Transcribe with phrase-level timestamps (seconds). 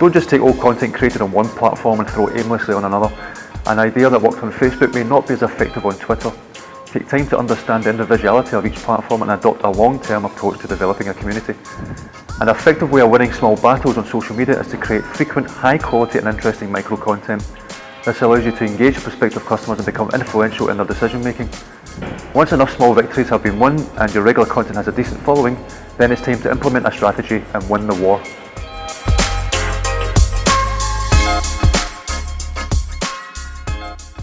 [0.00, 3.14] Don't just take all content created on one platform and throw it aimlessly on another.
[3.66, 6.32] An idea that works on Facebook may not be as effective on Twitter.
[6.86, 10.68] Take time to understand the individuality of each platform and adopt a long-term approach to
[10.68, 11.52] developing a community.
[12.40, 15.76] An effective way of winning small battles on social media is to create frequent, high
[15.76, 17.46] quality and interesting micro content.
[18.02, 21.50] This allows you to engage prospective customers and become influential in their decision making.
[22.34, 25.62] Once enough small victories have been won and your regular content has a decent following,
[25.98, 28.18] then it's time to implement a strategy and win the war.
[33.90, 34.19] はい。